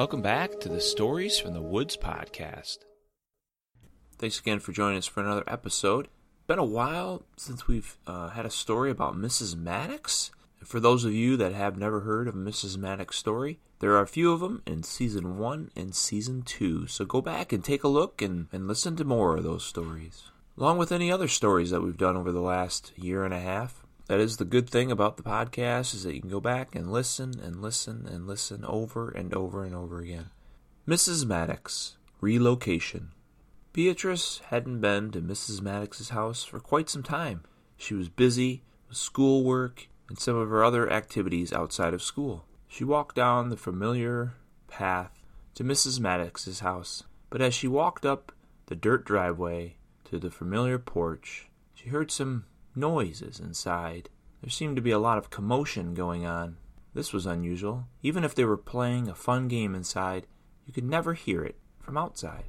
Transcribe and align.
Welcome 0.00 0.22
back 0.22 0.60
to 0.60 0.70
the 0.70 0.80
Stories 0.80 1.38
from 1.38 1.52
the 1.52 1.60
Woods 1.60 1.94
podcast. 1.94 2.78
Thanks 4.16 4.40
again 4.40 4.58
for 4.58 4.72
joining 4.72 4.96
us 4.96 5.04
for 5.04 5.20
another 5.20 5.44
episode. 5.46 6.08
Been 6.46 6.58
a 6.58 6.64
while 6.64 7.26
since 7.36 7.68
we've 7.68 7.98
uh, 8.06 8.30
had 8.30 8.46
a 8.46 8.50
story 8.50 8.90
about 8.90 9.14
Mrs. 9.14 9.58
Maddox. 9.58 10.30
For 10.64 10.80
those 10.80 11.04
of 11.04 11.12
you 11.12 11.36
that 11.36 11.52
have 11.52 11.76
never 11.76 12.00
heard 12.00 12.28
of 12.28 12.34
Mrs. 12.34 12.78
Maddox's 12.78 13.18
story, 13.18 13.58
there 13.80 13.92
are 13.92 14.00
a 14.00 14.06
few 14.06 14.32
of 14.32 14.40
them 14.40 14.62
in 14.66 14.84
season 14.84 15.36
one 15.36 15.70
and 15.76 15.94
season 15.94 16.40
two. 16.44 16.86
So 16.86 17.04
go 17.04 17.20
back 17.20 17.52
and 17.52 17.62
take 17.62 17.84
a 17.84 17.88
look 17.88 18.22
and, 18.22 18.46
and 18.52 18.66
listen 18.66 18.96
to 18.96 19.04
more 19.04 19.36
of 19.36 19.44
those 19.44 19.66
stories. 19.66 20.22
Along 20.56 20.78
with 20.78 20.92
any 20.92 21.12
other 21.12 21.28
stories 21.28 21.68
that 21.72 21.82
we've 21.82 21.98
done 21.98 22.16
over 22.16 22.32
the 22.32 22.40
last 22.40 22.90
year 22.96 23.26
and 23.26 23.34
a 23.34 23.40
half. 23.40 23.79
That 24.10 24.18
is 24.18 24.38
the 24.38 24.44
good 24.44 24.68
thing 24.68 24.90
about 24.90 25.18
the 25.18 25.22
podcast 25.22 25.94
is 25.94 26.02
that 26.02 26.16
you 26.16 26.20
can 26.20 26.30
go 26.30 26.40
back 26.40 26.74
and 26.74 26.90
listen 26.90 27.38
and 27.38 27.62
listen 27.62 28.08
and 28.10 28.26
listen 28.26 28.64
over 28.64 29.08
and 29.08 29.32
over 29.32 29.64
and 29.64 29.72
over 29.72 30.00
again. 30.00 30.30
Mrs. 30.84 31.24
Maddox, 31.24 31.96
relocation. 32.20 33.12
Beatrice 33.72 34.40
hadn't 34.46 34.80
been 34.80 35.12
to 35.12 35.20
Mrs. 35.20 35.62
Maddox's 35.62 36.08
house 36.08 36.42
for 36.42 36.58
quite 36.58 36.90
some 36.90 37.04
time. 37.04 37.44
She 37.76 37.94
was 37.94 38.08
busy 38.08 38.64
with 38.88 38.96
schoolwork 38.96 39.86
and 40.08 40.18
some 40.18 40.34
of 40.34 40.48
her 40.48 40.64
other 40.64 40.92
activities 40.92 41.52
outside 41.52 41.94
of 41.94 42.02
school. 42.02 42.46
She 42.66 42.82
walked 42.82 43.14
down 43.14 43.48
the 43.48 43.56
familiar 43.56 44.34
path 44.66 45.24
to 45.54 45.62
Mrs. 45.62 46.00
Maddox's 46.00 46.58
house, 46.58 47.04
but 47.30 47.40
as 47.40 47.54
she 47.54 47.68
walked 47.68 48.04
up 48.04 48.32
the 48.66 48.74
dirt 48.74 49.04
driveway 49.04 49.76
to 50.06 50.18
the 50.18 50.32
familiar 50.32 50.80
porch, 50.80 51.48
she 51.76 51.90
heard 51.90 52.10
some 52.10 52.46
noises 52.74 53.40
inside. 53.40 54.08
There 54.42 54.50
seemed 54.50 54.76
to 54.76 54.82
be 54.82 54.90
a 54.90 54.98
lot 54.98 55.18
of 55.18 55.30
commotion 55.30 55.94
going 55.94 56.26
on. 56.26 56.56
This 56.94 57.12
was 57.12 57.26
unusual. 57.26 57.86
Even 58.02 58.24
if 58.24 58.34
they 58.34 58.44
were 58.44 58.56
playing 58.56 59.08
a 59.08 59.14
fun 59.14 59.48
game 59.48 59.74
inside, 59.74 60.26
you 60.66 60.72
could 60.72 60.84
never 60.84 61.14
hear 61.14 61.44
it 61.44 61.56
from 61.78 61.96
outside. 61.96 62.44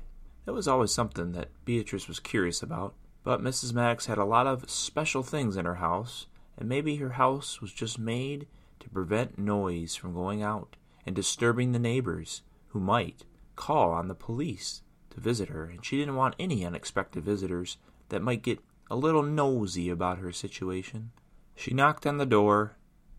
That 0.46 0.54
was 0.54 0.68
always 0.68 0.92
something 0.92 1.34
that 1.34 1.50
Beatrice 1.66 2.08
was 2.08 2.20
curious 2.20 2.62
about. 2.64 2.96
But 3.24 3.42
Mrs. 3.42 3.74
Maddox 3.74 4.08
had 4.08 4.18
a 4.18 4.26
lot 4.26 4.48
of 4.48 4.70
special 4.70 5.22
things 5.22 5.56
in 5.56 5.66
her 5.66 5.76
house, 5.76 6.26
and 6.58 6.68
maybe 6.68 6.96
her 6.98 7.12
house 7.12 7.62
was 7.62 7.72
just 7.72 8.00
made 8.00 8.48
to 8.80 8.90
prevent 8.90 9.38
noise 9.38 9.96
from 9.96 10.14
going 10.14 10.42
out 10.42 10.76
and 11.06 11.16
disturbing 11.16 11.72
the 11.72 11.80
neighbors 11.80 12.42
who 12.70 12.80
might 12.80 13.26
call 13.56 13.92
on 13.92 14.08
the 14.08 14.16
police 14.16 14.82
to 15.12 15.20
visit 15.20 15.50
her, 15.50 15.66
and 15.66 15.86
she 15.86 15.98
didn't 15.98 16.16
want 16.16 16.36
any 16.40 16.66
unexpected 16.66 17.24
visitors 17.24 17.78
that 18.10 18.24
might 18.24 18.42
get 18.42 18.60
a 18.92 18.96
little 18.98 19.24
nosy 19.24 19.90
about 19.90 20.18
her 20.18 20.34
situation. 20.34 21.12
She 21.56 21.74
knocked 21.74 22.06
on 22.06 22.18
the 22.18 22.26
door, 22.26 22.76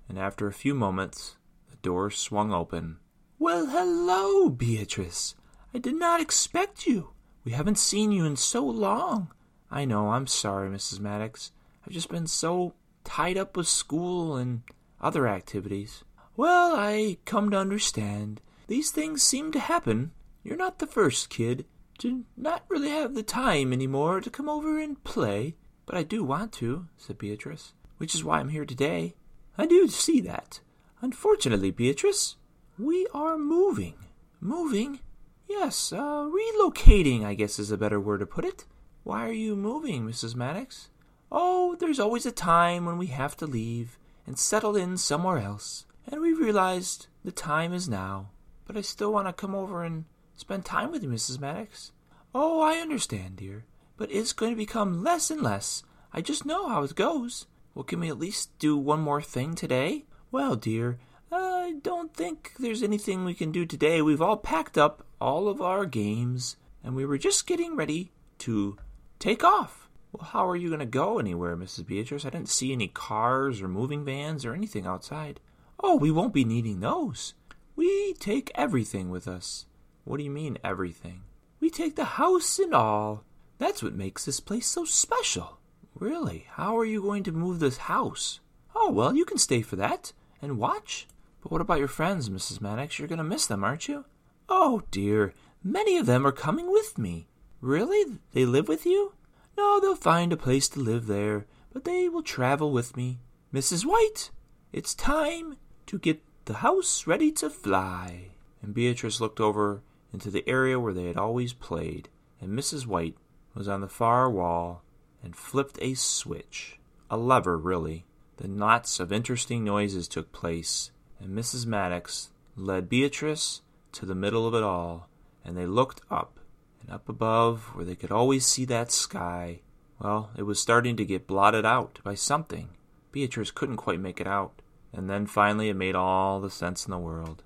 and 0.06 0.18
after 0.18 0.46
a 0.46 0.52
few 0.52 0.74
moments, 0.74 1.38
the 1.70 1.76
door 1.76 2.10
swung 2.10 2.52
open. 2.52 2.98
Well, 3.38 3.64
hello, 3.64 4.50
Beatrice. 4.50 5.34
I 5.72 5.78
did 5.78 5.94
not 5.94 6.20
expect 6.20 6.86
you. 6.86 7.12
We 7.42 7.52
haven't 7.52 7.78
seen 7.78 8.12
you 8.12 8.26
in 8.26 8.36
so 8.36 8.62
long. 8.62 9.32
I 9.70 9.86
know, 9.86 10.10
I'm 10.10 10.26
sorry, 10.26 10.68
Mrs. 10.68 11.00
Maddox. 11.00 11.52
I've 11.86 11.94
just 11.94 12.10
been 12.10 12.26
so 12.26 12.74
tied 13.02 13.38
up 13.38 13.56
with 13.56 13.66
school 13.66 14.36
and 14.36 14.64
other 15.00 15.26
activities. 15.26 16.04
Well, 16.36 16.76
I 16.76 17.16
come 17.24 17.50
to 17.50 17.56
understand. 17.56 18.42
These 18.66 18.90
things 18.90 19.22
seem 19.22 19.52
to 19.52 19.58
happen. 19.58 20.10
You're 20.44 20.58
not 20.58 20.80
the 20.80 20.86
first 20.86 21.30
kid 21.30 21.64
to 22.00 22.24
not 22.36 22.64
really 22.68 22.90
have 22.90 23.14
the 23.14 23.22
time 23.22 23.72
any 23.72 23.86
more 23.86 24.20
to 24.20 24.28
come 24.28 24.50
over 24.50 24.78
and 24.78 25.02
play. 25.02 25.54
But 25.86 25.96
I 25.96 26.02
do 26.02 26.22
want 26.22 26.52
to, 26.54 26.86
said 26.96 27.18
Beatrice, 27.18 27.74
which 27.98 28.14
is 28.14 28.24
why 28.24 28.38
I'm 28.38 28.50
here 28.50 28.64
today. 28.64 29.14
I 29.58 29.66
do 29.66 29.88
see 29.88 30.20
that. 30.20 30.60
Unfortunately, 31.00 31.70
Beatrice, 31.70 32.36
we 32.78 33.06
are 33.12 33.36
moving. 33.36 33.94
Moving? 34.40 35.00
Yes, 35.48 35.92
uh, 35.92 36.28
relocating, 36.30 37.24
I 37.24 37.34
guess 37.34 37.58
is 37.58 37.70
a 37.70 37.76
better 37.76 38.00
word 38.00 38.18
to 38.18 38.26
put 38.26 38.44
it. 38.44 38.64
Why 39.02 39.26
are 39.26 39.32
you 39.32 39.56
moving, 39.56 40.06
Mrs. 40.06 40.36
Maddox? 40.36 40.88
Oh, 41.30 41.76
there's 41.78 42.00
always 42.00 42.26
a 42.26 42.32
time 42.32 42.86
when 42.86 42.98
we 42.98 43.08
have 43.08 43.36
to 43.38 43.46
leave 43.46 43.98
and 44.26 44.38
settle 44.38 44.76
in 44.76 44.96
somewhere 44.96 45.38
else, 45.38 45.86
and 46.06 46.20
we've 46.20 46.38
realized 46.38 47.08
the 47.24 47.32
time 47.32 47.72
is 47.72 47.88
now. 47.88 48.30
But 48.66 48.76
I 48.76 48.82
still 48.82 49.12
want 49.12 49.26
to 49.26 49.32
come 49.32 49.54
over 49.54 49.82
and 49.82 50.04
spend 50.36 50.64
time 50.64 50.92
with 50.92 51.02
you, 51.02 51.08
Mrs. 51.08 51.40
Maddox. 51.40 51.90
Oh, 52.34 52.60
I 52.60 52.76
understand, 52.76 53.36
dear 53.36 53.64
but 53.96 54.10
it's 54.10 54.32
going 54.32 54.52
to 54.52 54.56
become 54.56 55.02
less 55.02 55.30
and 55.30 55.42
less. 55.42 55.82
I 56.12 56.20
just 56.20 56.44
know 56.44 56.68
how 56.68 56.82
it 56.82 56.94
goes. 56.94 57.46
Well, 57.74 57.84
can 57.84 58.00
we 58.00 58.08
at 58.08 58.18
least 58.18 58.58
do 58.58 58.76
one 58.76 59.00
more 59.00 59.22
thing 59.22 59.54
today? 59.54 60.04
Well, 60.30 60.56
dear, 60.56 60.98
I 61.30 61.76
don't 61.82 62.14
think 62.14 62.52
there's 62.58 62.82
anything 62.82 63.24
we 63.24 63.34
can 63.34 63.50
do 63.50 63.64
today. 63.64 64.02
We've 64.02 64.20
all 64.20 64.36
packed 64.36 64.76
up 64.76 65.06
all 65.20 65.48
of 65.48 65.62
our 65.62 65.86
games, 65.86 66.56
and 66.84 66.94
we 66.94 67.06
were 67.06 67.18
just 67.18 67.46
getting 67.46 67.76
ready 67.76 68.12
to 68.40 68.76
take 69.18 69.42
off. 69.42 69.88
Well, 70.12 70.28
how 70.28 70.46
are 70.46 70.56
you 70.56 70.68
going 70.68 70.80
to 70.80 70.86
go 70.86 71.18
anywhere, 71.18 71.56
Mrs. 71.56 71.86
Beatrice? 71.86 72.26
I 72.26 72.30
didn't 72.30 72.50
see 72.50 72.72
any 72.72 72.88
cars 72.88 73.62
or 73.62 73.68
moving 73.68 74.04
vans 74.04 74.44
or 74.44 74.52
anything 74.52 74.86
outside. 74.86 75.40
Oh, 75.82 75.96
we 75.96 76.10
won't 76.10 76.34
be 76.34 76.44
needing 76.44 76.80
those. 76.80 77.32
We 77.74 78.12
take 78.14 78.52
everything 78.54 79.08
with 79.08 79.26
us. 79.26 79.64
What 80.04 80.18
do 80.18 80.24
you 80.24 80.30
mean, 80.30 80.58
everything? 80.62 81.22
We 81.60 81.70
take 81.70 81.96
the 81.96 82.04
house 82.04 82.58
and 82.58 82.74
all. 82.74 83.24
That's 83.58 83.82
what 83.82 83.94
makes 83.94 84.24
this 84.24 84.40
place 84.40 84.66
so 84.66 84.84
special. 84.84 85.58
Really, 85.94 86.46
how 86.52 86.76
are 86.76 86.84
you 86.84 87.02
going 87.02 87.22
to 87.24 87.32
move 87.32 87.60
this 87.60 87.76
house? 87.76 88.40
Oh, 88.74 88.90
well, 88.90 89.14
you 89.14 89.24
can 89.24 89.38
stay 89.38 89.62
for 89.62 89.76
that 89.76 90.12
and 90.40 90.58
watch. 90.58 91.06
But 91.42 91.52
what 91.52 91.60
about 91.60 91.78
your 91.78 91.88
friends, 91.88 92.28
Mrs. 92.28 92.60
Maddox? 92.60 92.98
You're 92.98 93.08
going 93.08 93.18
to 93.18 93.24
miss 93.24 93.46
them, 93.46 93.62
aren't 93.62 93.88
you? 93.88 94.04
Oh, 94.48 94.82
dear, 94.90 95.34
many 95.62 95.96
of 95.98 96.06
them 96.06 96.26
are 96.26 96.32
coming 96.32 96.70
with 96.70 96.98
me. 96.98 97.28
Really? 97.60 98.18
They 98.32 98.44
live 98.44 98.68
with 98.68 98.84
you? 98.86 99.14
No, 99.56 99.80
they'll 99.80 99.94
find 99.94 100.32
a 100.32 100.36
place 100.36 100.68
to 100.70 100.80
live 100.80 101.06
there, 101.06 101.46
but 101.72 101.84
they 101.84 102.08
will 102.08 102.22
travel 102.22 102.72
with 102.72 102.96
me. 102.96 103.18
Mrs. 103.52 103.84
White, 103.84 104.30
it's 104.72 104.94
time 104.94 105.56
to 105.86 105.98
get 105.98 106.22
the 106.46 106.54
house 106.54 107.06
ready 107.06 107.30
to 107.32 107.50
fly. 107.50 108.30
And 108.62 108.74
Beatrice 108.74 109.20
looked 109.20 109.40
over 109.40 109.82
into 110.12 110.30
the 110.30 110.48
area 110.48 110.80
where 110.80 110.92
they 110.92 111.06
had 111.06 111.16
always 111.16 111.52
played, 111.52 112.08
and 112.40 112.58
Mrs. 112.58 112.86
White 112.86 113.16
was 113.54 113.68
on 113.68 113.80
the 113.80 113.88
far 113.88 114.30
wall 114.30 114.82
and 115.22 115.36
flipped 115.36 115.78
a 115.80 115.94
switch, 115.94 116.78
a 117.10 117.16
lever 117.16 117.56
really. 117.56 118.04
Then 118.38 118.58
lots 118.58 118.98
of 118.98 119.12
interesting 119.12 119.62
noises 119.62 120.08
took 120.08 120.32
place, 120.32 120.90
and 121.20 121.36
Mrs. 121.36 121.66
Maddox 121.66 122.30
led 122.56 122.88
Beatrice 122.88 123.62
to 123.92 124.06
the 124.06 124.14
middle 124.14 124.46
of 124.46 124.54
it 124.54 124.62
all, 124.62 125.08
and 125.44 125.56
they 125.56 125.66
looked 125.66 126.00
up, 126.10 126.40
and 126.80 126.90
up 126.90 127.08
above, 127.08 127.74
where 127.74 127.84
they 127.84 127.94
could 127.94 128.10
always 128.10 128.46
see 128.46 128.64
that 128.64 128.90
sky, 128.90 129.60
well, 129.98 130.30
it 130.36 130.42
was 130.42 130.58
starting 130.58 130.96
to 130.96 131.04
get 131.04 131.28
blotted 131.28 131.64
out 131.64 132.00
by 132.02 132.14
something. 132.14 132.70
Beatrice 133.12 133.52
couldn't 133.52 133.76
quite 133.76 134.00
make 134.00 134.20
it 134.20 134.26
out, 134.26 134.60
and 134.92 135.08
then 135.08 135.26
finally 135.26 135.68
it 135.68 135.74
made 135.74 135.94
all 135.94 136.40
the 136.40 136.50
sense 136.50 136.84
in 136.84 136.90
the 136.90 136.98
world. 136.98 137.44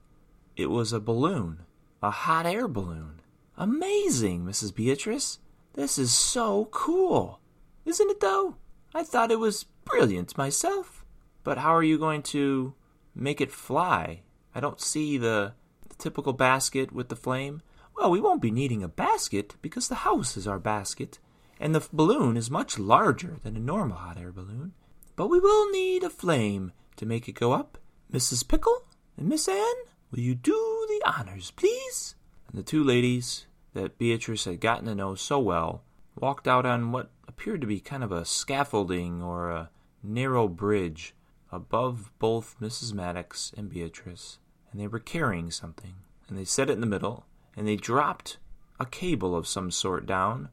It 0.56 0.71
was 0.71 0.93
a 0.93 1.00
balloon, 1.00 1.66
a 2.03 2.11
hot 2.11 2.47
air 2.47 2.66
balloon. 2.66 3.21
Amazing, 3.59 4.45
Mrs. 4.45 4.75
Beatrice! 4.75 5.39
This 5.76 5.98
is 5.98 6.10
so 6.10 6.69
cool. 6.70 7.38
Isn't 7.84 8.10
it, 8.10 8.20
though? 8.20 8.56
I 8.94 9.03
thought 9.03 9.31
it 9.31 9.38
was 9.38 9.66
brilliant 9.84 10.37
myself. 10.38 11.04
But 11.44 11.59
how 11.59 11.76
are 11.76 11.82
you 11.82 11.98
going 11.98 12.22
to 12.34 12.75
make 13.14 13.42
it 13.42 13.53
fly? 13.53 14.22
I 14.54 14.60
don't 14.60 14.81
see 14.81 15.19
the, 15.19 15.53
the 15.86 15.94
typical 15.97 16.32
basket 16.32 16.92
with 16.92 17.10
the 17.10 17.15
flame. 17.15 17.60
Well, 17.94 18.10
we 18.10 18.22
won't 18.22 18.41
be 18.41 18.50
needing 18.50 18.82
a 18.82 18.88
basket 18.88 19.56
because 19.60 19.89
the 19.89 19.97
house 19.97 20.39
is 20.39 20.48
our 20.48 20.59
basket, 20.59 21.18
and 21.60 21.74
the 21.74 21.86
balloon 21.92 22.39
is 22.39 22.51
much 22.51 22.78
larger 22.78 23.36
than 23.42 23.54
a 23.54 23.60
normal 23.60 23.98
hot 23.98 24.16
air 24.16 24.33
balloon. 24.33 24.72
But 25.15 25.28
we 25.28 25.39
will 25.39 25.71
need 25.71 26.03
a 26.03 26.10
flame 26.10 26.72
to 26.97 27.04
make 27.04 27.28
it 27.28 27.33
go 27.34 27.53
up. 27.53 27.77
Mrs. 28.10 28.48
Pickle 28.48 28.86
and 29.18 29.28
Miss 29.28 29.47
Anne, 29.47 29.83
will 30.10 30.21
you 30.21 30.34
do 30.34 30.86
the 30.89 31.03
honors, 31.06 31.51
please? 31.51 32.15
And 32.48 32.59
the 32.59 32.62
two 32.62 32.83
ladies 32.83 33.47
that 33.77 33.99
Beatrice 33.99 34.47
had 34.47 34.59
gotten 34.59 34.87
to 34.87 34.95
know 34.95 35.15
so 35.15 35.39
well, 35.39 35.83
walked 36.19 36.49
out 36.49 36.65
on 36.65 36.93
what 36.93 37.11
appeared 37.28 37.61
to 37.61 37.67
be 37.67 37.78
kind 37.78 38.03
of 38.03 38.11
a 38.11 38.25
scaffolding 38.25 39.23
or 39.23 39.51
a 39.51 39.71
narrow 40.03 40.49
bridge 40.49 41.15
above 41.53 42.11
both 42.19 42.57
Mrs. 42.59 42.95
Maddox 42.95 43.53
and 43.55 43.69
Beatrice, 43.69 44.39
and 44.73 44.81
they 44.81 44.87
were 44.87 44.99
carrying 44.99 45.51
something, 45.51 45.95
and 46.27 46.39
they 46.39 46.45
set 46.45 46.71
it 46.71 46.73
in 46.73 46.81
the 46.81 46.87
middle, 46.87 47.27
and 47.55 47.69
they 47.69 47.77
dropped 47.77 48.39
a 48.81 48.87
cable 48.87 49.37
of 49.37 49.47
some 49.47 49.71
sort 49.71 50.07
down. 50.07 50.49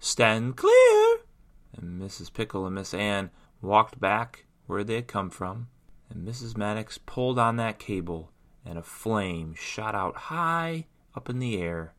Stand 0.00 0.56
clear! 0.56 1.18
And 1.72 2.02
Mrs. 2.02 2.32
Pickle 2.32 2.66
and 2.66 2.74
Miss 2.74 2.92
Anne 2.92 3.30
walked 3.62 4.00
back 4.00 4.44
where 4.66 4.82
they 4.82 4.96
had 4.96 5.06
come 5.06 5.30
from, 5.30 5.68
and 6.10 6.26
Mrs. 6.26 6.56
Maddox 6.56 6.98
pulled 6.98 7.38
on 7.38 7.54
that 7.56 7.78
cable, 7.78 8.32
and 8.64 8.76
a 8.76 8.82
flame 8.82 9.54
shot 9.54 9.94
out 9.94 10.16
high 10.16 10.86
up 11.14 11.30
in 11.30 11.38
the 11.38 11.62
air 11.62 11.92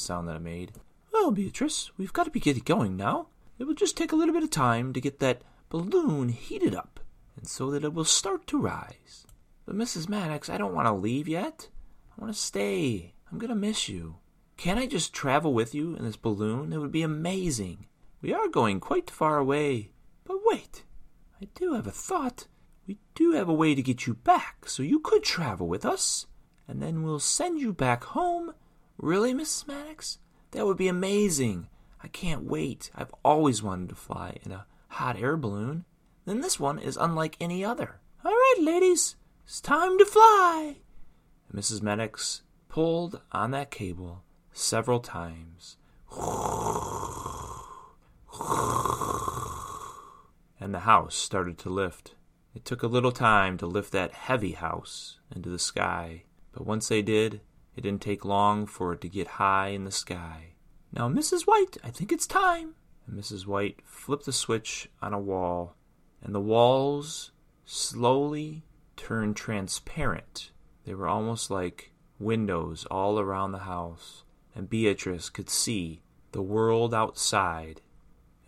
sound 0.00 0.28
that 0.28 0.36
it 0.36 0.42
made. 0.42 0.72
Well, 1.12 1.30
Beatrice, 1.30 1.90
we've 1.96 2.12
got 2.12 2.24
to 2.24 2.30
be 2.30 2.40
getting 2.40 2.62
going 2.64 2.96
now. 2.96 3.28
It 3.58 3.64
will 3.64 3.74
just 3.74 3.96
take 3.96 4.12
a 4.12 4.16
little 4.16 4.34
bit 4.34 4.42
of 4.42 4.50
time 4.50 4.92
to 4.92 5.00
get 5.00 5.20
that 5.20 5.42
balloon 5.68 6.30
heated 6.30 6.74
up, 6.74 7.00
and 7.36 7.46
so 7.46 7.70
that 7.70 7.84
it 7.84 7.92
will 7.92 8.04
start 8.04 8.46
to 8.48 8.58
rise. 8.58 9.26
But 9.66 9.76
Mrs. 9.76 10.08
Maddox, 10.08 10.48
I 10.48 10.58
don't 10.58 10.74
want 10.74 10.86
to 10.86 10.92
leave 10.92 11.28
yet. 11.28 11.68
I 12.16 12.20
want 12.20 12.34
to 12.34 12.40
stay. 12.40 13.12
I'm 13.30 13.38
going 13.38 13.50
to 13.50 13.54
miss 13.54 13.88
you. 13.88 14.16
Can't 14.56 14.78
I 14.78 14.86
just 14.86 15.12
travel 15.12 15.54
with 15.54 15.74
you 15.74 15.94
in 15.94 16.04
this 16.04 16.16
balloon? 16.16 16.72
It 16.72 16.78
would 16.78 16.92
be 16.92 17.02
amazing. 17.02 17.86
We 18.20 18.34
are 18.34 18.48
going 18.48 18.80
quite 18.80 19.10
far 19.10 19.38
away. 19.38 19.90
But 20.24 20.38
wait, 20.44 20.84
I 21.40 21.48
do 21.54 21.74
have 21.74 21.86
a 21.86 21.92
thought. 21.92 22.46
We 22.86 22.98
do 23.14 23.32
have 23.32 23.48
a 23.48 23.54
way 23.54 23.74
to 23.74 23.82
get 23.82 24.06
you 24.06 24.14
back, 24.14 24.68
so 24.68 24.82
you 24.82 24.98
could 24.98 25.22
travel 25.22 25.68
with 25.68 25.84
us, 25.84 26.26
and 26.66 26.82
then 26.82 27.02
we'll 27.02 27.20
send 27.20 27.60
you 27.60 27.72
back 27.72 28.04
home. 28.04 28.52
Really, 29.02 29.32
Mrs. 29.32 29.66
Maddox? 29.66 30.18
That 30.50 30.66
would 30.66 30.76
be 30.76 30.88
amazing. 30.88 31.68
I 32.02 32.08
can't 32.08 32.44
wait. 32.44 32.90
I've 32.94 33.14
always 33.24 33.62
wanted 33.62 33.88
to 33.88 33.94
fly 33.94 34.36
in 34.42 34.52
a 34.52 34.66
hot 34.88 35.18
air 35.18 35.38
balloon. 35.38 35.86
Then 36.26 36.42
this 36.42 36.60
one 36.60 36.78
is 36.78 36.98
unlike 36.98 37.36
any 37.40 37.64
other. 37.64 38.00
All 38.22 38.30
right, 38.30 38.56
ladies, 38.60 39.16
it's 39.44 39.62
time 39.62 39.96
to 39.96 40.04
fly. 40.04 40.76
And 41.48 41.60
Mrs. 41.62 41.80
Maddox 41.80 42.42
pulled 42.68 43.22
on 43.32 43.52
that 43.52 43.70
cable 43.70 44.22
several 44.52 45.00
times. 45.00 45.78
And 50.60 50.74
the 50.74 50.80
house 50.80 51.14
started 51.14 51.56
to 51.58 51.70
lift. 51.70 52.16
It 52.54 52.66
took 52.66 52.82
a 52.82 52.86
little 52.86 53.12
time 53.12 53.56
to 53.58 53.66
lift 53.66 53.92
that 53.92 54.12
heavy 54.12 54.52
house 54.52 55.18
into 55.34 55.48
the 55.48 55.58
sky, 55.58 56.24
but 56.52 56.66
once 56.66 56.88
they 56.88 57.00
did, 57.00 57.40
it 57.76 57.82
didn't 57.82 58.02
take 58.02 58.24
long 58.24 58.66
for 58.66 58.92
it 58.92 59.00
to 59.02 59.08
get 59.08 59.38
high 59.38 59.68
in 59.68 59.84
the 59.84 59.90
sky. 59.90 60.54
Now, 60.92 61.08
Mrs. 61.08 61.46
White, 61.46 61.76
I 61.84 61.90
think 61.90 62.12
it's 62.12 62.26
time. 62.26 62.74
And 63.06 63.18
Mrs. 63.18 63.46
White 63.46 63.80
flipped 63.84 64.26
the 64.26 64.32
switch 64.32 64.88
on 65.00 65.12
a 65.12 65.20
wall, 65.20 65.74
and 66.22 66.34
the 66.34 66.40
walls 66.40 67.32
slowly 67.64 68.64
turned 68.96 69.36
transparent. 69.36 70.50
They 70.84 70.94
were 70.94 71.08
almost 71.08 71.50
like 71.50 71.92
windows 72.18 72.86
all 72.90 73.18
around 73.18 73.52
the 73.52 73.58
house, 73.58 74.24
and 74.54 74.68
Beatrice 74.68 75.30
could 75.30 75.48
see 75.48 76.02
the 76.32 76.42
world 76.42 76.92
outside. 76.92 77.80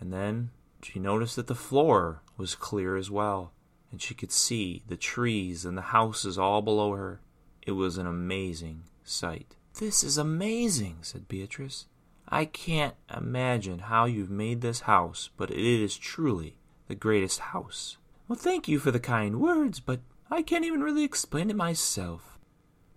And 0.00 0.12
then 0.12 0.50
she 0.82 0.98
noticed 0.98 1.36
that 1.36 1.46
the 1.46 1.54
floor 1.54 2.22
was 2.36 2.54
clear 2.54 2.96
as 2.96 3.10
well 3.10 3.52
and 3.92 4.00
she 4.00 4.14
could 4.14 4.32
see 4.32 4.82
the 4.88 4.96
trees 4.96 5.64
and 5.64 5.76
the 5.76 5.82
houses 5.82 6.38
all 6.38 6.62
below 6.62 6.94
her. 6.94 7.20
It 7.64 7.72
was 7.72 7.98
an 7.98 8.06
amazing 8.06 8.84
sight. 9.04 9.56
This 9.78 10.04
is 10.04 10.19
amazing, 10.19 10.99
said 11.02 11.28
Beatrice. 11.28 11.87
I 12.28 12.44
can't 12.44 12.94
imagine 13.14 13.81
how 13.81 14.04
you've 14.06 14.31
made 14.31 14.60
this 14.60 14.81
house, 14.81 15.31
but 15.37 15.50
it 15.50 15.58
is 15.58 15.96
truly 15.96 16.56
the 16.88 16.94
greatest 16.94 17.40
house. 17.40 17.96
Well, 18.28 18.38
thank 18.38 18.69
you 18.69 18.78
for 18.78 18.90
the 18.90 19.00
kind 19.00 19.40
words, 19.40 19.81
but 19.81 20.00
I 20.31 20.43
can't 20.43 20.64
even 20.64 20.82
really 20.82 21.04
explain 21.04 21.50
it 21.50 21.56
myself. 21.56 22.38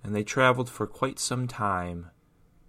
And 0.04 0.16
they 0.16 0.24
traveled 0.24 0.69
for 0.69 0.88
quite 0.88 1.19
some 1.19 1.48
time. 1.48 2.12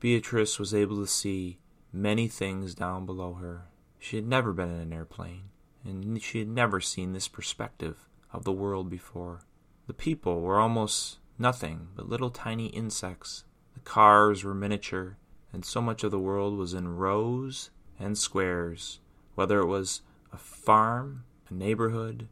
Beatrice 0.01 0.59
was 0.59 0.75
able 0.75 0.97
to 0.97 1.07
see 1.07 1.59
many 1.93 2.29
things 2.29 2.75
down 2.75 3.07
below 3.07 3.35
her. 3.35 3.67
She 3.99 4.17
had 4.17 4.27
never 4.27 4.53
been 4.53 4.71
in 4.71 4.81
an 4.81 4.93
airplane, 4.93 5.51
and 5.85 6.21
she 6.23 6.39
had 6.39 6.49
never 6.49 6.81
seen 6.81 7.13
this 7.13 7.29
perspective 7.29 8.09
of 8.33 8.45
the 8.45 8.53
world 8.53 8.91
before. 8.91 9.43
The 9.87 9.95
people 9.95 10.41
were 10.41 10.59
almost 10.59 11.19
nothing 11.39 11.89
but 11.95 12.09
little 12.09 12.31
tiny 12.31 12.67
insects. 12.67 13.45
The 13.75 13.81
cars 13.81 14.45
were 14.45 14.55
miniature, 14.55 15.17
and 15.53 15.65
so 15.65 15.81
much 15.81 16.05
of 16.05 16.11
the 16.11 16.19
world 16.19 16.57
was 16.57 16.75
in 16.75 16.97
rows 16.97 17.71
and 17.99 18.17
squares, 18.17 19.01
whether 19.35 19.61
it 19.61 19.67
was 19.67 20.03
a 20.33 20.39
farm, 20.39 21.25
a 21.49 21.55
neighborhood, 21.55 22.29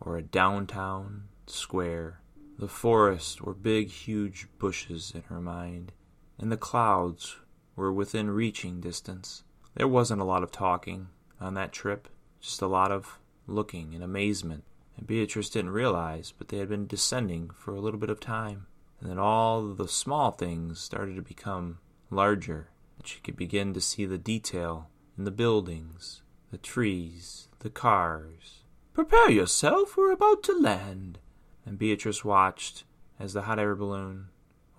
or 0.00 0.16
a 0.16 0.22
downtown 0.22 1.24
square. 1.46 2.20
The 2.58 2.68
forests 2.68 3.40
were 3.40 3.54
big, 3.54 3.88
huge 3.90 4.48
bushes 4.58 5.12
in 5.14 5.22
her 5.22 5.40
mind, 5.40 5.92
and 6.38 6.50
the 6.50 6.56
clouds 6.56 7.36
were 7.76 7.92
within 7.92 8.30
reaching 8.30 8.80
distance. 8.80 9.44
There 9.74 9.88
wasn't 9.88 10.20
a 10.20 10.24
lot 10.24 10.42
of 10.42 10.50
talking 10.50 11.08
on 11.40 11.54
that 11.54 11.72
trip, 11.72 12.08
just 12.40 12.62
a 12.62 12.66
lot 12.66 12.90
of 12.90 13.18
looking 13.46 13.92
in 13.92 14.02
amazement 14.02 14.64
and 14.98 15.06
Beatrice 15.06 15.48
didn't 15.48 15.70
realize, 15.70 16.34
but 16.36 16.48
they 16.48 16.58
had 16.58 16.68
been 16.68 16.88
descending 16.88 17.50
for 17.50 17.72
a 17.72 17.80
little 17.80 18.00
bit 18.00 18.10
of 18.10 18.18
time. 18.18 18.66
And 19.00 19.08
then 19.08 19.18
all 19.18 19.62
the 19.68 19.86
small 19.86 20.32
things 20.32 20.80
started 20.80 21.14
to 21.14 21.22
become 21.22 21.78
larger, 22.10 22.70
and 22.98 23.06
she 23.06 23.20
could 23.20 23.36
begin 23.36 23.72
to 23.74 23.80
see 23.80 24.04
the 24.04 24.18
detail 24.18 24.90
in 25.16 25.22
the 25.22 25.30
buildings, 25.30 26.22
the 26.50 26.58
trees, 26.58 27.48
the 27.60 27.70
cars. 27.70 28.64
Prepare 28.92 29.30
yourself, 29.30 29.96
we're 29.96 30.10
about 30.10 30.42
to 30.42 30.52
land. 30.52 31.20
And 31.64 31.78
Beatrice 31.78 32.24
watched 32.24 32.82
as 33.20 33.34
the 33.34 33.42
hot 33.42 33.60
air 33.60 33.76
balloon, 33.76 34.28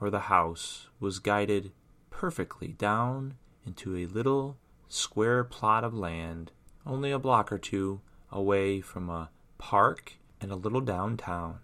or 0.02 0.10
the 0.10 0.22
house, 0.22 0.90
was 1.00 1.20
guided 1.20 1.72
perfectly 2.10 2.70
down 2.70 3.36
into 3.66 3.96
a 3.96 4.06
little 4.06 4.58
square 4.90 5.46
plot 5.46 5.86
of 5.86 5.94
land, 5.94 6.52
only 6.86 7.12
a 7.12 7.20
block 7.20 7.54
or 7.54 7.58
two 7.58 8.02
away 8.32 8.82
from 8.82 9.10
a 9.10 9.30
park, 9.60 10.14
and 10.42 10.52
a 10.52 10.56
little 10.56 10.82
downtown. 10.82 11.60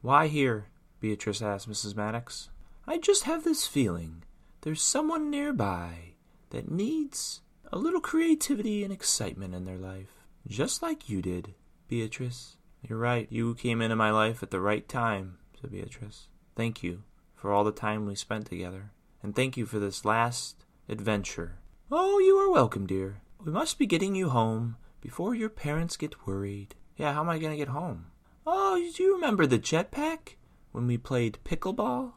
Why 0.00 0.28
here? 0.28 0.68
Beatrice 1.00 1.42
asked 1.42 1.68
Mrs. 1.68 1.94
Maddox. 1.94 2.48
I 2.86 2.96
just 2.96 3.24
have 3.24 3.44
this 3.44 3.66
feeling 3.66 4.22
there's 4.62 4.80
someone 4.80 5.28
nearby 5.28 6.14
that 6.50 6.70
needs 6.70 7.40
a 7.72 7.78
little 7.78 8.00
creativity 8.00 8.84
and 8.84 8.92
excitement 8.92 9.54
in 9.54 9.64
their 9.64 9.76
life, 9.76 10.24
just 10.46 10.82
like 10.82 11.08
you 11.08 11.20
did, 11.20 11.54
Beatrice. 11.88 12.56
You're 12.80 12.98
right. 12.98 13.26
You 13.30 13.54
came 13.54 13.82
into 13.82 13.96
my 13.96 14.10
life 14.10 14.42
at 14.42 14.50
the 14.50 14.60
right 14.60 14.88
time, 14.88 15.38
said 15.60 15.72
Beatrice. 15.72 16.28
Thank 16.54 16.82
you 16.82 17.02
for 17.34 17.52
all 17.52 17.64
the 17.64 17.72
time 17.72 18.06
we 18.06 18.14
spent 18.14 18.46
together, 18.46 18.92
and 19.22 19.34
thank 19.34 19.56
you 19.56 19.66
for 19.66 19.78
this 19.78 20.04
last 20.04 20.64
adventure. 20.88 21.58
Oh, 21.90 22.18
you 22.18 22.36
are 22.36 22.50
welcome, 22.50 22.86
dear. 22.86 23.20
We 23.44 23.50
must 23.50 23.78
be 23.78 23.86
getting 23.86 24.14
you 24.14 24.28
home 24.28 24.76
before 25.00 25.34
your 25.34 25.48
parents 25.48 25.96
get 25.96 26.26
worried. 26.26 26.74
Yeah, 27.02 27.14
how 27.14 27.22
am 27.22 27.30
I 27.30 27.40
going 27.40 27.50
to 27.50 27.56
get 27.56 27.66
home? 27.66 28.06
Oh, 28.46 28.76
do 28.76 29.02
you 29.02 29.14
remember 29.16 29.44
the 29.44 29.58
jetpack 29.58 30.36
when 30.70 30.86
we 30.86 30.96
played 30.96 31.40
pickleball? 31.44 32.12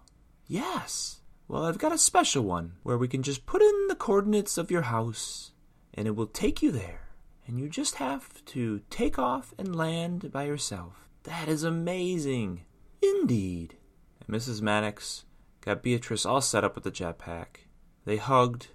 Yes. 0.46 1.22
Well, 1.48 1.66
I've 1.66 1.80
got 1.80 1.92
a 1.92 1.98
special 1.98 2.44
one 2.44 2.74
where 2.84 2.96
we 2.96 3.08
can 3.08 3.24
just 3.24 3.48
put 3.48 3.63
in 3.63 3.88
the 3.88 3.96
coordinates 3.96 4.60
of 4.60 4.70
your 4.70 4.84
house 4.84 5.54
and 5.96 6.08
it 6.08 6.15
will 6.15 6.27
take 6.27 6.62
you 6.62 6.70
there. 6.70 7.10
And 7.48 7.60
you 7.60 7.68
just 7.68 7.96
have 7.96 8.46
to 8.46 8.82
take 8.92 9.18
off 9.18 9.56
and 9.58 9.75
land 9.75 10.32
by 10.32 10.44
yourself. 10.44 11.10
That 11.24 11.48
is 11.48 11.63
amazing. 11.63 12.62
Indeed. 13.01 13.77
And 14.20 14.38
Mrs. 14.38 14.62
Maddox 14.62 15.25
got 15.62 15.82
Beatrice 15.82 16.27
all 16.27 16.42
set 16.42 16.63
up 16.63 16.75
with 16.75 16.84
the 16.84 16.92
jetpack. 16.92 17.65
They 18.06 18.18
hugged 18.18 18.68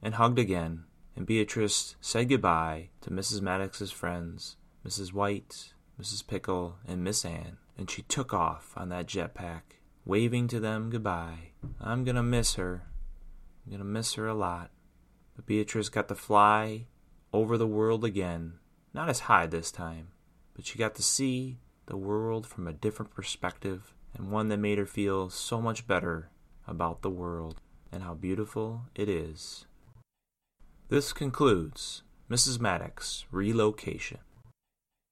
and 0.00 0.14
hugged 0.14 0.38
again, 0.38 0.84
and 1.16 1.26
Beatrice 1.26 1.96
said 2.00 2.28
goodbye 2.28 2.90
to 3.00 3.10
Mrs. 3.10 3.42
Maddox's 3.42 3.90
friends 3.90 4.54
Mrs. 4.86 5.12
White, 5.12 5.74
Mrs. 6.00 6.26
Pickle, 6.26 6.76
and 6.86 7.04
Miss 7.04 7.24
Anne, 7.24 7.58
and 7.76 7.90
she 7.90 8.02
took 8.02 8.32
off 8.32 8.72
on 8.76 8.88
that 8.88 9.06
jetpack, 9.06 9.62
waving 10.04 10.48
to 10.48 10.60
them 10.60 10.90
goodbye. 10.90 11.52
I'm 11.80 12.04
gonna 12.04 12.22
miss 12.22 12.54
her. 12.54 12.86
I'm 13.64 13.72
gonna 13.72 13.84
miss 13.84 14.14
her 14.14 14.26
a 14.26 14.34
lot. 14.34 14.70
But 15.36 15.46
Beatrice 15.46 15.88
got 15.88 16.08
to 16.08 16.14
fly 16.14 16.86
over 17.32 17.56
the 17.56 17.66
world 17.66 18.04
again, 18.04 18.54
not 18.92 19.08
as 19.08 19.20
high 19.20 19.46
this 19.46 19.70
time, 19.70 20.08
but 20.54 20.66
she 20.66 20.78
got 20.78 20.94
to 20.96 21.02
see 21.02 21.58
the 21.86 21.96
world 21.96 22.46
from 22.46 22.66
a 22.66 22.72
different 22.72 23.12
perspective 23.12 23.94
and 24.14 24.30
one 24.30 24.48
that 24.48 24.58
made 24.58 24.78
her 24.78 24.86
feel 24.86 25.30
so 25.30 25.60
much 25.60 25.86
better 25.86 26.30
about 26.66 27.02
the 27.02 27.10
world 27.10 27.60
and 27.92 28.02
how 28.02 28.14
beautiful 28.14 28.82
it 28.94 29.08
is. 29.08 29.66
This 30.88 31.12
concludes 31.12 32.02
Mrs. 32.30 32.60
Maddox's 32.60 33.26
relocation. 33.30 34.18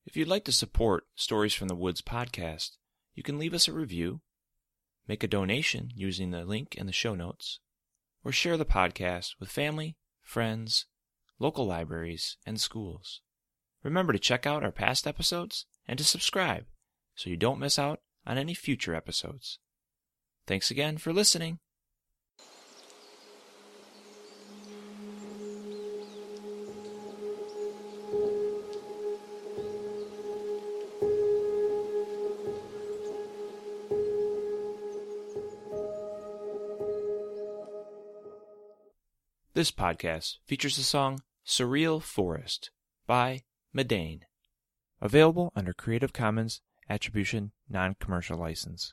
If 0.08 0.16
you'd 0.16 0.26
like 0.26 0.44
to 0.44 0.52
support 0.52 1.04
Stories 1.16 1.52
from 1.52 1.68
the 1.68 1.76
Woods 1.76 2.00
podcast, 2.00 2.78
you 3.14 3.22
can 3.22 3.38
leave 3.38 3.52
us 3.52 3.68
a 3.68 3.74
review, 3.74 4.22
make 5.06 5.22
a 5.22 5.28
donation 5.28 5.90
using 5.94 6.30
the 6.30 6.46
link 6.46 6.74
in 6.76 6.86
the 6.86 6.94
show 6.94 7.14
notes, 7.14 7.60
or 8.24 8.32
share 8.32 8.56
the 8.56 8.64
podcast 8.64 9.34
with 9.38 9.50
family, 9.50 9.98
friends, 10.22 10.86
local 11.38 11.66
libraries, 11.66 12.38
and 12.46 12.58
schools. 12.58 13.20
Remember 13.82 14.14
to 14.14 14.18
check 14.18 14.46
out 14.46 14.64
our 14.64 14.72
past 14.72 15.06
episodes 15.06 15.66
and 15.86 15.98
to 15.98 16.04
subscribe 16.04 16.64
so 17.14 17.28
you 17.28 17.36
don't 17.36 17.60
miss 17.60 17.78
out 17.78 18.00
on 18.26 18.38
any 18.38 18.54
future 18.54 18.94
episodes. 18.94 19.58
Thanks 20.46 20.70
again 20.70 20.96
for 20.96 21.12
listening. 21.12 21.58
This 39.58 39.72
podcast 39.72 40.36
features 40.46 40.76
the 40.76 40.84
song 40.84 41.22
Surreal 41.44 42.00
Forest 42.00 42.70
by 43.08 43.42
Meydän. 43.76 44.20
Available 45.00 45.52
under 45.56 45.72
Creative 45.72 46.12
Commons 46.12 46.60
Attribution 46.88 47.50
Non 47.68 47.96
Commercial 47.98 48.38
License. 48.38 48.86